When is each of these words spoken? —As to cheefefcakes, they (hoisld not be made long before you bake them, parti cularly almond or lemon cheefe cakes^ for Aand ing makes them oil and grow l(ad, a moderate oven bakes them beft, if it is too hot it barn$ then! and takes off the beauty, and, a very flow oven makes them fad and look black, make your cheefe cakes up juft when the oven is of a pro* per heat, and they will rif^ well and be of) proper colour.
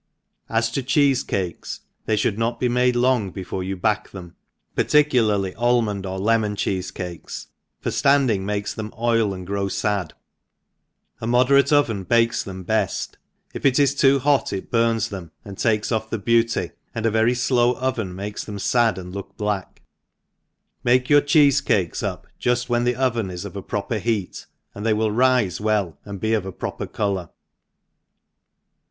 —As 0.49 0.71
to 0.71 0.81
cheefefcakes, 0.81 1.81
they 2.07 2.15
(hoisld 2.17 2.35
not 2.35 2.59
be 2.59 2.67
made 2.67 2.95
long 2.95 3.29
before 3.29 3.63
you 3.63 3.77
bake 3.77 4.09
them, 4.09 4.35
parti 4.75 5.03
cularly 5.03 5.53
almond 5.55 6.07
or 6.07 6.17
lemon 6.17 6.55
cheefe 6.55 6.91
cakes^ 6.91 7.45
for 7.81 7.91
Aand 7.91 8.31
ing 8.31 8.43
makes 8.43 8.73
them 8.73 8.91
oil 8.97 9.31
and 9.31 9.45
grow 9.45 9.69
l(ad, 9.83 10.13
a 11.21 11.27
moderate 11.27 11.71
oven 11.71 12.03
bakes 12.03 12.41
them 12.41 12.65
beft, 12.65 13.17
if 13.53 13.63
it 13.63 13.77
is 13.77 13.93
too 13.93 14.17
hot 14.17 14.51
it 14.51 14.71
barn$ 14.71 14.97
then! 15.11 15.29
and 15.45 15.59
takes 15.59 15.91
off 15.91 16.09
the 16.09 16.17
beauty, 16.17 16.71
and, 16.95 17.05
a 17.05 17.11
very 17.11 17.35
flow 17.35 17.75
oven 17.75 18.15
makes 18.15 18.43
them 18.43 18.57
fad 18.57 18.97
and 18.97 19.13
look 19.13 19.37
black, 19.37 19.83
make 20.83 21.11
your 21.11 21.21
cheefe 21.21 21.63
cakes 21.63 22.01
up 22.01 22.25
juft 22.41 22.67
when 22.67 22.85
the 22.85 22.95
oven 22.95 23.29
is 23.29 23.45
of 23.45 23.55
a 23.55 23.61
pro* 23.61 23.83
per 23.83 23.99
heat, 23.99 24.47
and 24.73 24.83
they 24.83 24.93
will 24.95 25.11
rif^ 25.11 25.59
well 25.59 25.99
and 26.05 26.19
be 26.19 26.33
of) 26.33 26.45
proper 26.57 26.87
colour. 26.87 27.29